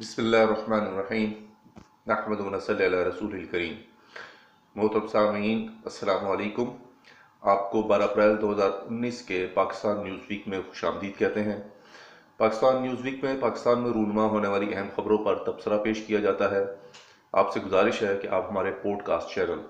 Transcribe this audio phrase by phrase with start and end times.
[0.00, 1.32] بسم اللہ الرحمن الرحیم۔
[2.06, 3.74] نحمد و صلی علی رسول الکریم۔
[4.74, 6.64] محترم سامعین، السلام علیکم۔
[7.40, 11.42] آپ کو بارہ اپریل دو ہزار انیس کے پاکستان نیوز ویک میں خوش آمدید کہتے
[11.42, 11.56] ہیں۔
[12.36, 16.20] پاکستان نیوز ویک میں پاکستان میں رونما ہونے والی اہم خبروں پر تبصرہ پیش کیا
[16.20, 16.64] جاتا ہے۔
[17.32, 18.70] آپ سے گزارش ہے کہ آپ ہمارے
[19.04, 19.60] podcast channel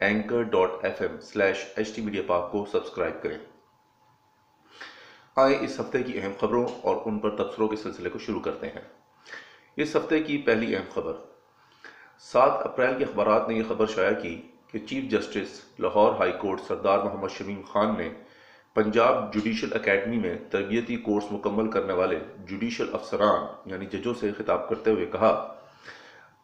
[0.00, 3.38] anchor dot F M slash H T media Pak کو سبسکرائب کریں۔
[5.36, 8.68] آئیں اس ہفتے کی اہم خبروں اور ان پر تبصروں کے سلسلے کو شروع کرتے
[8.68, 9.01] ہیں۔
[9.76, 11.12] اس ہفتے کی پہلی اہم خبر۔
[12.18, 16.60] سات اپریل کے اخبارات نے یہ خبر شائع کی کہ chief justice, Lahore high court
[16.68, 18.08] Sardar Muhammad Shamim Khan نے
[18.74, 24.68] پنجاب جوڈیشل اکیڈمی میں تربیتی کورس مکمل کرنے والے جوڈیشل افسران یعنی ججوں سے خطاب
[24.68, 25.32] کرتے ہوئے کہا،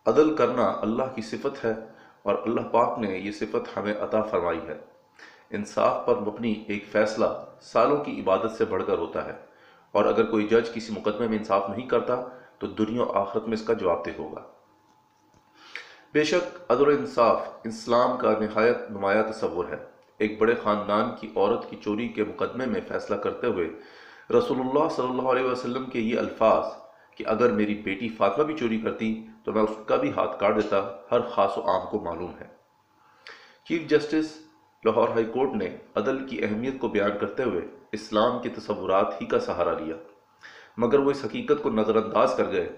[0.07, 1.75] عدل کرنا اللہ کی صفت ہے
[2.23, 4.79] اور اللہ پاک نے یہ صفت ہمیں عطا فرمائی ہے۔
[5.51, 7.27] انصاف پر مبنی ایک فیصلہ
[7.63, 9.37] سالوں کی عبادت سے بڑھ کر ہوتا ہے
[9.93, 12.15] اور اگر کوئی جج کسی مقدمے میں انصاف نہیں کرتا
[12.59, 14.43] تو دنیا و آخرت میں اس کا جواب دہ ہوگا۔
[16.13, 19.77] بے شک عدل و انصاف اسلام کا نہایت نمایاں تصور ہے۔
[20.19, 23.71] ایک بڑے خاندان کی عورت کی چوری کے مقدمے میں فیصلہ کرتے ہوئے
[24.31, 26.65] رسول اللہ صلی اللہ علیہ وسلم کے یہ الفاظ
[27.15, 30.57] کہ اگر میری بیٹی فاطمہ بھی چوری کرتی تو میں اس کا بھی ہاتھ کاٹ
[30.57, 32.47] دیتا، ہر خاص و عام کو معلوم ہے۔
[33.69, 34.37] Chief justice
[34.85, 37.61] Lahore high court نے عدل کی اہمیت کو بیان کرتے ہوئے
[37.93, 39.95] اسلام کے تصورات ہی کا سہارا لیا۔
[40.79, 42.69] مگر وہ اس حقیقت کو نظر انداز کر گئے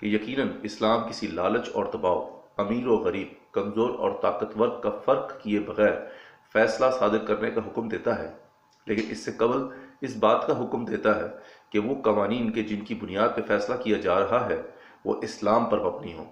[0.00, 5.42] کہ یقیناً اسلام کسی لالچ اور دباؤ، امیر و غریب، کمزور اور طاقتور کا فرق
[5.42, 5.92] کیے بغیر
[6.52, 8.32] فیصلہ صادر کرنے کا حکم دیتا ہے۔
[8.86, 9.62] لیکن اس سے قبل
[10.00, 11.26] اس بات کا حکم دیتا ہے
[11.70, 14.62] کہ وہ قوانین کے جن کی بنیاد پہ فیصلہ کیا جا رہا ہے،
[15.04, 16.24] وہ اسلام پر مبنی ہوں۔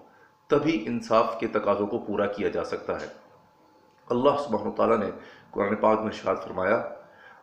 [0.47, 3.07] تبھی انصاف کے تقاضوں کو پورا کیا جا سکتا ہے۔
[4.09, 5.11] اللہ سبحانہ تعالیٰ نے
[5.51, 6.75] قرآن پاک میں شاد فرمایا،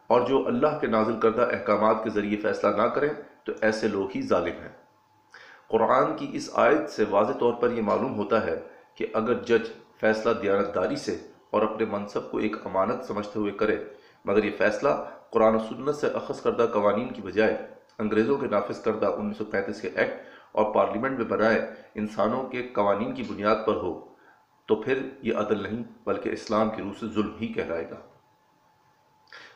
[0.07, 3.11] اور جو اللہ کے نازل کردہ احکامات کے ذریعے فیصلہ نہ کریں
[3.45, 4.73] تو ایسے لوگ ہی ظالم ہیں۔
[5.69, 8.61] قرآن کی اس آیت سے واضح طور پر یہ معلوم ہوتا ہے
[8.95, 9.69] کہ اگر جج
[10.01, 11.17] فیصلہ دیانتداری سے
[11.51, 13.85] اور اپنے منصب کو ایک امانت سمجھتے ہوئے کرے،
[14.25, 14.89] مگر یہ فیصلہ
[15.31, 17.67] قرآن و سنت سے اخذ کردہ قوانین کی بجائے
[17.99, 20.21] انگریزوں کے نافذ کردہ انیس سو پینتیس کے ایکٹ
[20.53, 24.09] اور پارلیمنٹ میں بنائے انسانوں کے قوانین کی بنیاد پر ہو،
[24.67, 27.97] تو پھر یہ عدل نہیں، بلکہ اسلام کی روح سے ظلم ہی کہلائے گا۔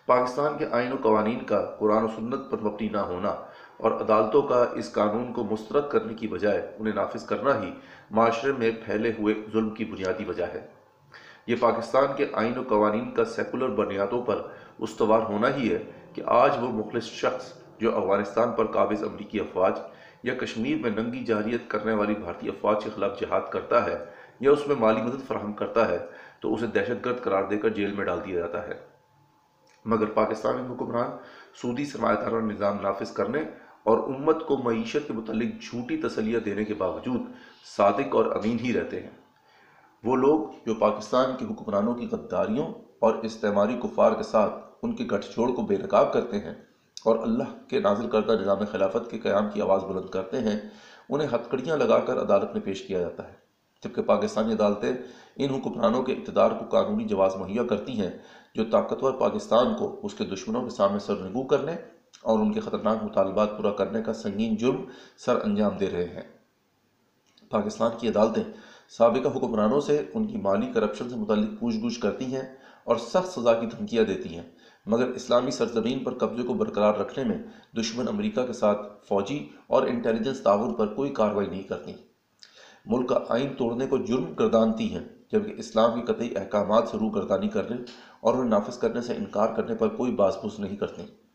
[0.06, 3.34] پاکستان کے آئین و قوانین کا قرآن و سنت پر مبنی نہ ہونا
[3.76, 7.70] اور عدالتوں کا اس قانون کو مسترد کرنے کی بجائے انہیں نافذ کرنا ہی
[8.10, 10.66] معاشرے میں پھیلے ہوئے ظلم کی بنیادی وجہ ہے۔
[11.46, 14.42] یہ پاکستان کے آئین و قوانین کا سیکولر بنیادوں پر
[14.78, 15.78] استوار ہونا ہی ہے
[16.12, 19.78] کہ آج وہ مخلص شخص جو افغانستان پر قابض امریکی افواج
[20.22, 24.04] یا کشمیر میں ننگی جاریت کرنے والی بھارتی افواج کے خلاف جہاد کرتا ہے
[24.40, 25.98] یا اس میں مالی مدد فراہم کرتا ہے
[26.40, 28.74] تو اسے دہشت گرد قرار دے کر جیل میں ڈال دیا جاتا ہے۔
[29.84, 31.10] مگر پاکستانی حکمران
[31.62, 33.44] سودی سرمایہ دارانہ نظام نافذ کرنے
[33.86, 37.20] اور امت کو معیشت کے متعلق جھوٹی تسلیہ دینے کے باوجود
[37.76, 39.10] صادق اور امین ہی رہتے ہیں۔
[40.04, 42.66] وہ لوگ جو پاکستان کے حکمرانوں کی غداریوں
[42.98, 46.54] اور استعماری کفار کے ساتھ ان کے گٹھ جوڑ کو بے نقاب کرتے ہیں
[47.04, 50.58] اور اللہ کے نازل کردہ نظام خلافت کے قیام کی آواز بلند کرتے ہیں،
[51.08, 53.34] انہیں ہتکڑیاں لگا کر عدالت میں پیش کیا جاتا ہے۔
[53.84, 54.92] جبکہ پاکستانی عدالتیں
[55.36, 58.10] ان حکمرانوں کے اقتدار کو قانونی جواز مہیا کرتی ہیں،
[58.54, 61.76] جو طاقتور پاکستان کو اس کے دشمنوں کے سامنے سر نگو کرنے
[62.22, 64.84] اور ان کے خطرناک مطالبات پورا کرنے کا سنگین جرم
[65.16, 66.22] سر انجام دے رہے ہیں۔
[67.50, 68.42] پاکستان کی عدالتیں
[68.88, 73.40] سابقہ حکمرانوں سے ان کی مالی کرپشن سے متعلق پوچھ گچھ کرتی ہیں اور سخت
[73.40, 74.42] سزا کی دھمکیاں دیتی ہیں۔
[74.86, 77.38] مگر اسلامی سرزمین پر قبضے کو برقرار رکھنے میں
[77.80, 81.92] دشمن امریکہ کے ساتھ فوجی اور انٹیلیجنس تعاون پر کوئی کارروائی نہیں کرتی۔
[82.86, 87.14] ملک کا آئین توڑنے کو جرم گردانتی ہیں، جبکہ اسلام کی قطعی احکامات سے روح
[87.14, 87.76] گردانی کرنے
[88.20, 91.25] اور انہیں نافذ کرنے سے انکار کرنے پر کوئی باز پوس نہیں کرتے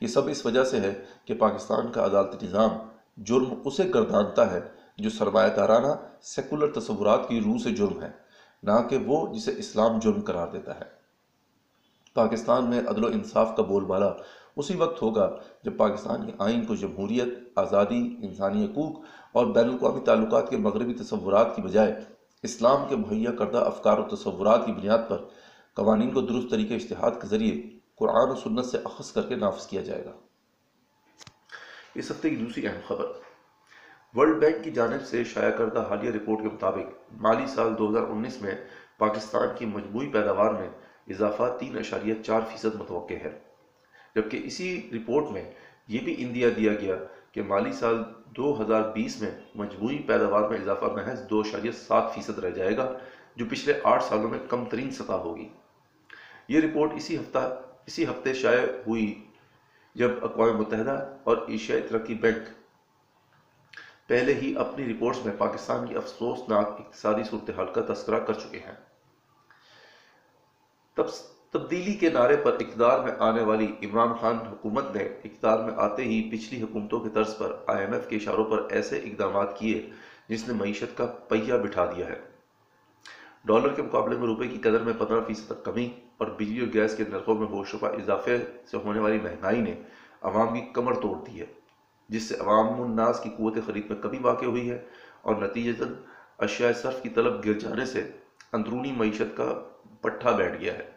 [0.00, 0.94] یہ سب اس وجہ سے ہے
[1.24, 2.70] کہ پاکستان کا عدالتی نظام
[3.16, 4.60] جرم اسے گردانتا ہے
[4.98, 8.10] جو سرمایہ دارانہ سیکولر تصورات کی روح سے جرم ہے،
[8.62, 11.00] نہ کہ وہ جسے اسلام جرم قرار دیتا ہے۔
[12.14, 14.12] پاکستان میں عدل و انصاف کا بول بالا
[14.56, 15.30] اسی وقت ہوگا
[15.64, 20.94] جب پاکستان کے آئین کو جمہوریت، آزادی، انسانی حقوق اور بین الاقوامی تعلقات کے مغربی
[20.94, 21.94] تصورات کی بجائے
[22.42, 25.16] اسلام کے مہیا کردہ افکار و تصورات کی بنیاد پر
[25.74, 29.66] قوانین کو درست طریقے اشتہاد کے ذریعے قرآن و سنت سے اخذ کر کے نافذ
[29.66, 30.12] کیا جائے گا۔
[31.94, 33.06] اس ہفتے کی دوسری اہم خبر،
[34.14, 38.02] ورلڈ بینک کی جانب سے شائع کردہ حالیہ رپورٹ کے مطابق مالی سال دو ہزار
[38.02, 38.54] انیس میں
[38.98, 40.68] پاکستان کی مجموعی پیداوار میں
[41.08, 43.38] اضافہ تین اشاریہ چار فیصد متوقع ہے۔
[44.14, 45.54] جبکہ اسی رپورٹ میں
[45.88, 46.96] یہ بھی اندیا دیا گیا
[47.32, 48.02] کہ مالی سال
[48.36, 52.76] دو ہزار بیس میں مجموعی پیداوار میں اضافہ محض دو اشاریہ سات فیصد رہ جائے
[52.76, 52.92] گا،
[53.36, 55.48] جو پچھلے آٹھ سالوں میں کم ترین سطح ہوگی۔
[56.48, 59.28] یہ رپورٹ اسی ہفتہ اسی ہفتے شائع ہوئی
[59.94, 62.48] جب اقوام متحدہ اور ایشیائی ترقی بینک
[64.06, 68.74] پہلے ہی اپنی رپورٹس میں پاکستان کی افسوسناک اقتصادی صورتحال کا تذکرہ کر چکے ہیں۔
[71.50, 76.04] تبدیلی کے نعرے پر اقتدار میں آنے والی عمران خان حکومت نے اقتدار میں آتے
[76.04, 79.90] ہی پچھلی حکومتوں کے طرز پر آئی ایم ایف کے اشاروں پر ایسے اقدامات کیے
[80.28, 82.20] جس نے معیشت کا پہیہ بٹھا دیا ہے۔
[83.44, 85.88] ڈالر کے مقابلے میں روپے کی قدر میں پندرہ فیصد تک کمی
[86.20, 88.36] اور بجلی اور گیس کے نرخوں میں ہوشفا اضافے
[88.70, 89.74] سے ہونے والی مہنگائی نے
[90.22, 91.46] عوام کی کمر توڑ دی ہے،
[92.08, 94.78] جس سے عوام الناس کی قوت خرید میں کمی واقع ہوئی ہے
[95.22, 95.92] اور نتیجتاً
[96.38, 98.10] اشیاء صرف کی طلب گر جانے سے
[98.52, 99.52] اندرونی معیشت کا
[100.00, 100.88] پٹھا بیٹھ گیا ہے۔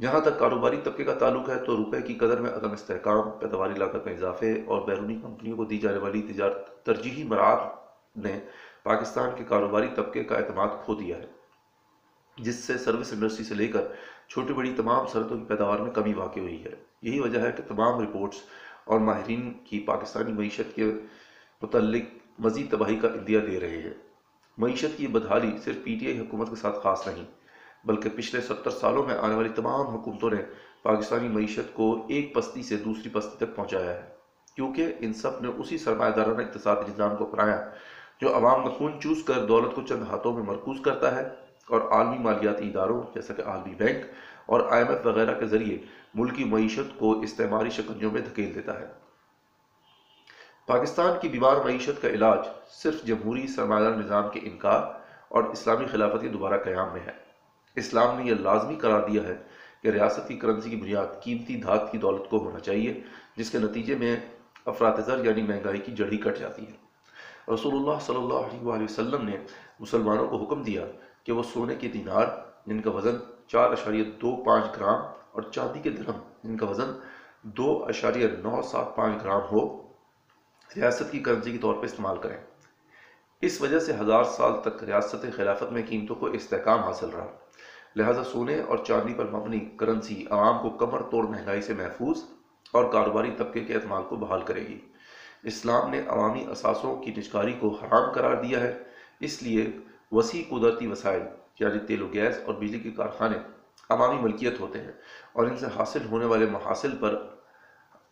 [0.00, 3.74] جہاں تک کاروباری طبقے کا تعلق ہے تو روپے کی قدر میں عدم استحکام، پیداواری
[3.74, 8.38] لاگت میں اضافے اور بیرونی کمپنیوں کو دی جانے والی تجارت ترجیحی مراعات نے
[8.82, 11.26] پاکستان کے کاروباری طبقے کا اعتماد کھو دیا ہے۔
[12.38, 13.80] جس سے سروس انڈسٹری سے لے کر
[14.28, 16.70] چھوٹی بڑی تمام صنعتوں کی پیداوار میں کمی واقع ہوئی ہے۔
[17.02, 18.36] یہی وجہ ہے کہ تمام رپورٹس
[18.84, 20.84] اور ماہرین کی پاکستانی معیشت کے
[21.62, 22.02] متعلق
[22.38, 23.94] مزید تباہی کا اندیا دے رہے ہیں۔
[24.58, 27.24] معیشت کی بدحالی صرف پی ٹی آئی حکومت کے ساتھ خاص نہیں،
[27.84, 30.42] بلکہ پچھلے ستر سالوں میں آنے والی تمام حکومتوں نے
[30.82, 34.10] پاکستانی معیشت کو ایک پستی سے دوسری پستی تک پہنچایا ہے۔
[34.56, 37.70] کیونکہ ان سب نے اسی سرمایہ دارانہ اقتصادی نظام کو اپنایا،
[38.20, 41.80] جو عوام کا خون چوس کر دولت کو چند ہاتھوں میں مرکوز کرتا ہے۔ اور
[41.80, 44.04] عالمی مالیاتی اداروں جیسا کہ عالمی بینک
[44.46, 45.78] اور آئی ایم ایف وغیرہ کے ذریعے
[46.14, 48.86] ملکی معیشت کو استعماری شکنجوں میں دھکیل دیتا ہے۔
[50.66, 52.38] پاکستان کی بیمار معیشت کا علاج
[52.70, 54.82] صرف جمہوری سرمایہ نظام کے انکار
[55.28, 57.12] اور اسلامی خلافت کے دوبارہ قیام میں ہے۔
[57.76, 59.36] اسلام نے یہ لازمی قرار دیا ہے
[59.82, 63.00] کہ ریاست کی کرنسی کی بنیاد قیمتی دھات کی دولت کو ہونا چاہیے،
[63.36, 64.16] جس کے نتیجے میں
[64.66, 66.88] افراد زر یعنی مہنگائی کی جڑی کٹ جاتی ہے۔
[67.54, 69.36] رسول اللہ صلی اللہ علیہ وآلہ وسلم نے
[69.80, 70.86] مسلمانوں کو حکم دیا
[71.28, 72.26] کہ وہ سونے کے دینار،
[72.66, 73.16] جن کا وزن
[73.46, 75.00] چار اشاریہ دو پانچ گرام،
[75.32, 76.98] اور چاندی کے درہم، جن کا وزن
[77.42, 79.82] دو اشاریہ نو سات پانچ گرام ہو،
[80.76, 82.36] ریاست کی کرنسی کے طور پر استعمال کریں۔
[83.40, 87.26] اس وجہ سے ہزار سال تک ریاست خلافت میں قیمتوں کو استحکام حاصل رہا۔
[87.96, 92.24] لہٰذا سونے اور چاندی پر مبنی کرنسی عوام کو کمر توڑ مہنگائی سے محفوظ
[92.72, 94.78] اور کاروباری طبقے کے اعتماد کو بحال کرے گی۔
[95.42, 98.78] اسلام نے عوامی اثاثوں کی نجکاری کو حرام قرار دیا ہے،
[99.20, 99.70] اس لیے
[100.12, 101.22] وسیع قدرتی وسائل
[101.60, 103.36] یعنی تیل و گیس اور بجلی کے کارخانے
[103.88, 104.92] عوامی ملکیت ہوتے ہیں
[105.32, 107.26] اور ان سے حاصل ہونے والے محاصل پر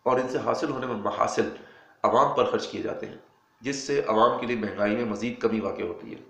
[0.02, 1.48] اور ان سے حاصل ہونے والے محاصل
[2.02, 3.16] عوام پر خرچ کیے جاتے ہیں،
[3.60, 6.20] جس سے عوام کے لیے مہنگائی میں مزید کمی واقع ہوتی ہے۔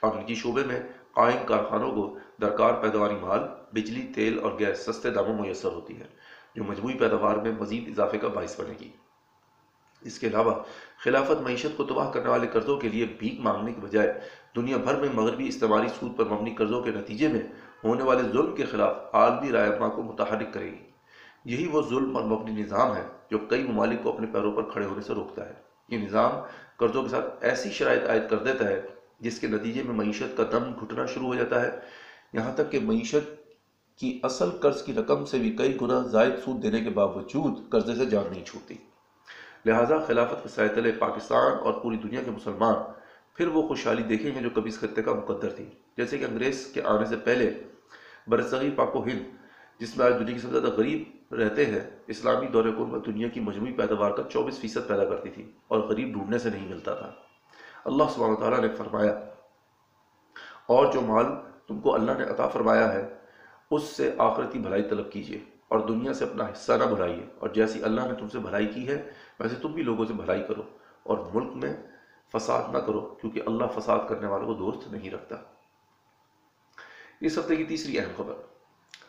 [0.00, 0.80] اور نجی شعبے میں
[1.12, 3.40] قائم کارخانوں کو درکار پیداواری مال،
[3.72, 6.06] بجلی، تیل اور گیس سستے داموں میسر ہوتی ہے،
[6.54, 8.90] جو مجموعی پیداوار میں مزید اضافے کا باعث بنے گی۔
[10.06, 10.54] اس کے علاوہ
[11.04, 14.12] خلافت معیشت کو تباہ کرنے والے قرضوں کے لیے بھیک مانگنے کے بجائے
[14.56, 17.42] دنیا بھر میں مغربی استعمالی سود پر مبنی قرضوں کے نتیجے میں
[17.84, 20.90] ہونے والے ظلم کے خلاف عالمی رائے کو متحرک کرے گی۔
[21.44, 24.84] یہی وہ ظلم پر مبنی نظام ہے جو کئی ممالک کو اپنے پیروں پر کھڑے
[24.84, 25.54] ہونے سے روکتا ہے۔
[25.88, 26.32] یہ نظام
[26.76, 28.82] قرضوں کے ساتھ ایسی شرائط عائد کر دیتا ہے
[29.20, 31.70] جس کے نتیجے میں معیشت کا دم گھٹنا شروع ہو جاتا ہے۔
[32.32, 33.46] یہاں تک کہ معیشت
[33.98, 37.94] کی اصل قرض کی رقم سے بھی کئی گنا زائد سود دینے کے باوجود قرضے
[37.94, 38.74] سے جان نہیں چھوٹتی
[39.66, 42.74] لہٰذا خلافت کے سائے پاکستان اور پوری دنیا کے مسلمان
[43.36, 45.64] پھر وہ خوشحالی دیکھیں گے جو کبھی اس خطے کا مقدر تھی۔
[45.96, 47.50] جیسے کہ انگریز کے آنے سے پہلے
[48.28, 49.22] برصغیر پاک و ہند،
[49.80, 53.28] جس میں آج دنیا کی سب سے زیادہ غریب رہتے ہیں، اسلامی دور حکومت دنیا
[53.28, 56.94] کی مجموعی پیداوار کا چوبیس فیصد پیدا کرتی تھی اور غریب ڈھونڈنے سے نہیں ملتا
[56.94, 57.10] تھا۔
[57.84, 59.12] اللہ سبحانہ تعالیٰ نے فرمایا،
[60.66, 61.26] اور جو مال
[61.68, 63.06] تم کو اللہ نے عطا فرمایا ہے،
[63.70, 67.82] اس سے آخرتی بھلائی طلب کیجیے اور دنیا سے اپنا حصہ نہ بھلائیے اور جیسی
[67.82, 70.62] اللہ نے تم سے بھلائی کی ہے، ویسے تم بھی لوگوں سے بھلائی کرو۔
[71.02, 71.76] اور ملک میں
[72.34, 75.36] فساد نہ کرو، کیونکہ اللہ فساد کرنے والوں کو دوست نہیں رکھتا۔
[77.20, 78.34] اس ہفتے کی تیسری اہم خبر۔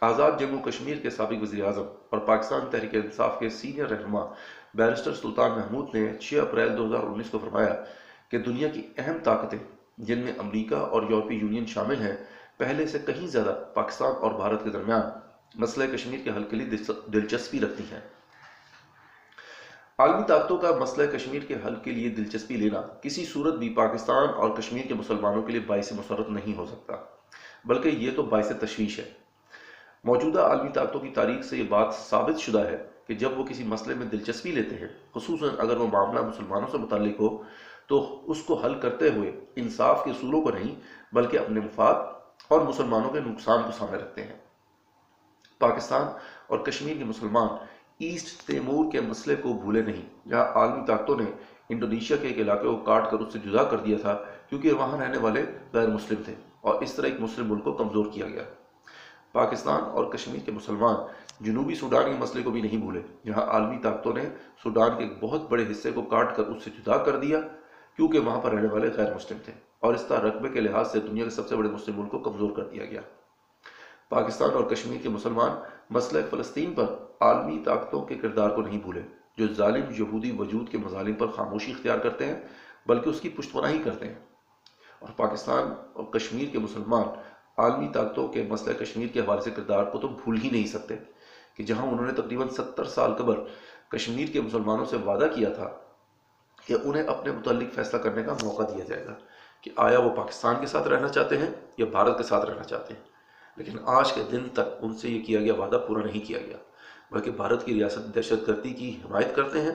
[0.01, 4.25] آزاد جموں کشمیر کے سابق وزیر اعظم اور پاکستان تحریک انصاف کے سینئر رہنما
[4.73, 7.75] بیرسٹر سلطان محمود نے چھ اپریل دو ہزار انیس کو فرمایا
[8.29, 9.59] کہ دنیا کی اہم طاقتیں،
[9.97, 12.15] جن میں امریکہ اور یورپی یونین شامل ہیں،
[12.57, 16.67] پہلے سے کہیں زیادہ پاکستان اور بھارت کے درمیان مسئلہ کشمیر کے حل کے لیے
[17.07, 17.99] دلچسپی رکھتی ہیں۔
[19.97, 24.29] عالمی طاقتوں کا مسئلہ کشمیر کے حل کے لیے دلچسپی لینا کسی صورت بھی پاکستان
[24.29, 26.93] اور کشمیر کے مسلمانوں کے لیے باعث مسرت نہیں ہو سکتا،
[27.65, 29.09] بلکہ یہ تو باعث تشویش ہے۔
[30.03, 32.77] موجودہ عالمی طاقتوں کی تاریخ سے یہ بات ثابت شدہ ہے
[33.07, 36.77] کہ جب وہ کسی مسئلے میں دلچسپی لیتے ہیں، خصوصاً اگر وہ معاملہ مسلمانوں سے
[36.77, 37.43] متعلق ہو،
[37.87, 40.75] تو اس کو حل کرتے ہوئے انصاف کے اصولوں کو نہیں،
[41.15, 41.95] بلکہ اپنے مفاد
[42.47, 44.46] اور مسلمانوں کے نقصان کو سامنے رکھتے ہیں۔
[45.59, 46.07] پاکستان
[46.47, 47.47] اور کشمیر کے مسلمان
[47.99, 51.25] ایسٹ تیمور کے مسئلے کو بھولے نہیں۔ جہاں عالمی طاقتوں نے
[51.69, 54.17] انڈونیشیا کے ایک علاقے کو کاٹ کر اس سے جدا کر دیا تھا
[54.49, 58.05] کیونکہ وہاں رہنے والے غیر مسلم تھے اور اس طرح ایک مسلم ملک کو کمزور
[58.13, 58.43] کیا گیا۔
[59.31, 60.95] پاکستان اور کشمیر کے مسلمان
[61.41, 64.23] جنوبی سوڈان کے مسئلے کو بھی نہیں بھولے۔ جہاں عالمی طاقتوں نے
[64.63, 67.39] سوڈان کے ایک بہت بڑے حصے کو کاٹ کر اس سے جدا کر دیا
[67.95, 70.99] کیونکہ وہاں پر رہنے والے غیر مسلم تھے اور اس طرح رقبے کے لحاظ سے
[70.99, 73.01] دنیا کے سب سے بڑے مسلم ملک کو کمزور کر دیا گیا۔
[74.09, 75.51] پاکستان اور کشمیر کے مسلمان
[75.89, 76.85] مسئلہ فلسطین پر
[77.19, 79.01] عالمی طاقتوں کے کردار کو نہیں بھولے،
[79.37, 82.41] جو ظالم یہودی وجود کے مظالم پر خاموشی اختیار کرتے ہیں،
[82.85, 84.15] بلکہ اس کی پشتوانہ کرتے ہیں۔
[84.99, 87.03] اور پاکستان اور کشمیر کے مسلمان
[87.57, 90.95] عالمی طاقتوں کے مسئلہ کشمیر کے حوالے سے کردار کو تو بھول ہی نہیں سکتے
[91.55, 93.35] کہ جہاں انہوں نے تقریباً ستر سال قبل
[93.89, 95.69] کشمیر کے مسلمانوں سے وعدہ کیا تھا
[96.65, 99.13] کہ انہیں اپنے متعلق فیصلہ کرنے کا موقع دیا جائے گا
[99.61, 102.93] کہ آیا وہ پاکستان کے ساتھ رہنا چاہتے ہیں یا بھارت کے ساتھ رہنا چاہتے
[102.93, 103.16] ہیں۔
[103.57, 106.57] لیکن آج کے دن تک ان سے یہ کیا گیا، وعدہ پورا نہیں کیا گیا۔
[107.11, 109.71] بلکہ بھارت کی ریاست دہشت گردی کی حمایت کرتے ہیں۔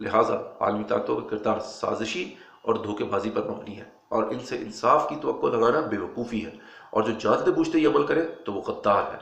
[0.00, 4.56] لہٰذا عالمی طاقتوں کا کردار سازشی اور دھوکے بازی پر مبنی ہے۔ اور ان سے
[4.56, 6.50] انصاف کی توقع لگانا بے وقوفی ہے۔
[6.90, 9.18] اور جو جانتے بوجھتے یہ عمل کرے تو وہ غدار ہے۔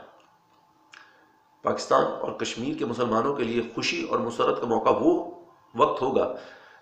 [1.63, 5.31] پاکستان اور کشمیر کے مسلمانوں کے لیے خوشی اور مسرت کا موقع وہ
[5.75, 6.35] وقت ہوگا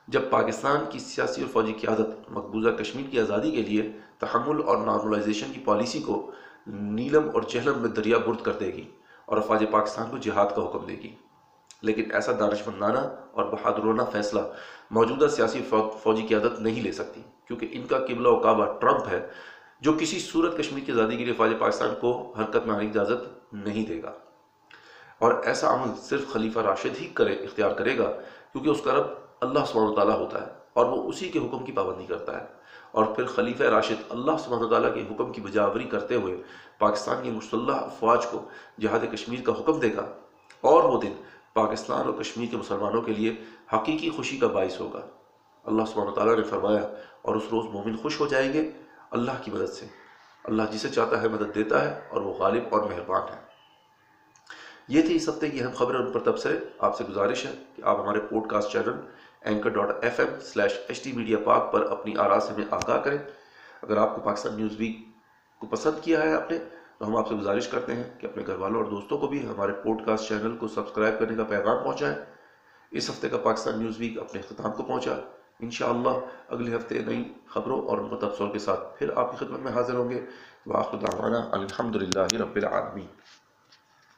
[0.07, 4.77] جب پاکستان کی سیاسی اور فوجی قیادت مقبوضہ کشمیر کی آزادی کے لیے تحمل اور
[4.77, 6.31] نارملائزیشن کی پالیسی کو
[6.67, 8.89] نیلم اور جہلم میں دریا برد کر دے گی
[9.25, 11.15] اور افواج پاکستان کو جہاد کا حکم دے گی۔
[11.81, 12.99] لیکن ایسا دانش مندانہ
[13.31, 14.39] اور بہادرانہ فیصلہ
[14.91, 19.27] موجودہ سیاسی فوجی قیادت نہیں لے سکتی، کیونکہ ان کا قبلہ و کعبہ ٹرمپ ہے،
[19.81, 22.99] جو کسی صورت کشمیر کی آزادی کے لیے فوج پاکستان کو حرکت میں آنے کی
[22.99, 24.11] اجازت نہیں دے گا۔
[25.19, 28.11] اور ایسا عمل صرف خلیفہ راشد ہی کرے اختیار کرے گا،
[28.51, 29.05] کیونکہ اس کا رب
[29.41, 32.62] اللہ سبحانہ تعالیٰ ہوتا ہے اور وہ اسی کے حکم کی پابندی کرتا ہے۔
[32.93, 36.35] اور پھر خلیفہ راشد اللہ سبحانہ تعالیٰ کے حکم کی بجاوری کرتے ہوئے
[36.79, 38.41] پاکستان کی مسلح افواج کو
[38.79, 40.05] جہاد کشمیر کا حکم دے گا
[40.61, 41.13] اور وہ دن
[41.53, 43.35] پاکستان اور کشمیر کے مسلمانوں کے لیے
[43.73, 44.99] حقیقی خوشی کا باعث ہوگا۔
[45.63, 46.87] اللہ سبحانہ تعالیٰ نے فرمایا،
[47.21, 48.71] اور اس روز مومن خوش ہو جائیں گے
[49.11, 49.85] اللہ کی مدد سے۔
[50.43, 53.41] اللہ جسے چاہتا ہے مدد دیتا ہے اور وہ غالب اور مہربان ہے۔
[54.87, 57.81] یہ تھی اس ہفتے کی اہم خبریں، ان پر تبصرے آپ سے گزارش ہے کہ
[57.85, 58.19] آپ ہمارے
[58.49, 58.99] podcast channel
[59.43, 62.97] anchor dot F M slash H T media Pak پر اپنی آراء سے ہمیں آگاہ
[62.97, 63.17] کریں۔
[63.81, 64.97] اگر آپ کو پاکستان نیوز ویک
[65.59, 66.57] کو پسند کیا ہے آپ نے،
[66.97, 69.47] تو ہم آپ سے گزارش کرتے ہیں کہ اپنے گھر والوں اور دوستوں کو بھی
[69.47, 72.15] ہمارے پوڈ کاسٹ چینل کو سبسکرائب کرنے کا پیغام پہنچائیں۔
[72.91, 75.11] اس ہفتے کا پاکستان نیوز ویک اپنے اختتام کو پہنچا۔
[75.59, 76.09] انشاءاللہ
[76.49, 80.09] اگلے ہفتے نئی خبروں اور متبصروں کے ساتھ پھر آپ کی خدمت میں حاضر ہوں
[80.09, 80.25] گے۔
[80.65, 83.07] واخر دعوانا الحمدللہ رب العالمین۔